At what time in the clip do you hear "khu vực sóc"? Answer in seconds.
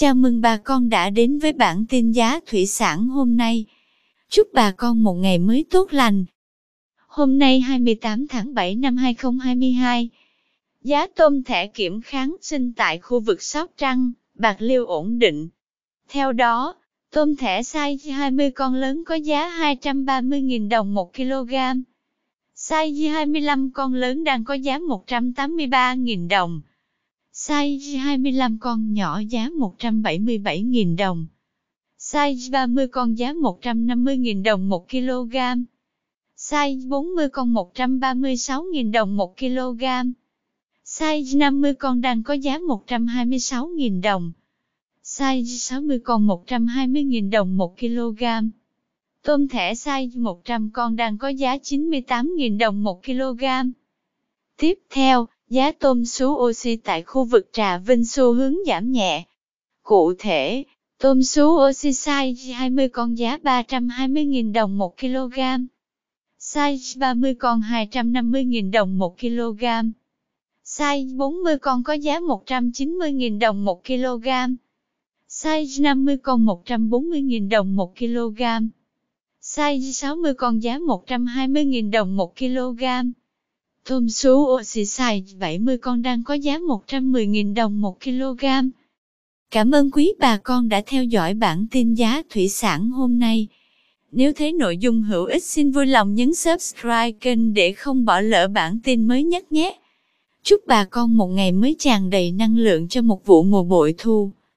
12.98-13.70